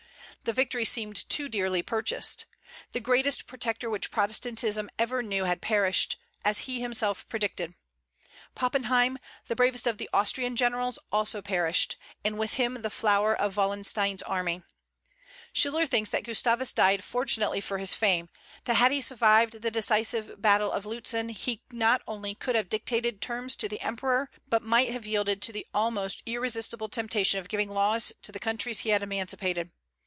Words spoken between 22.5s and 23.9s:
have dictated terms to the